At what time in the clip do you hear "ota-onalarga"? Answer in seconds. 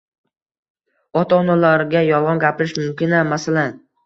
1.21-2.01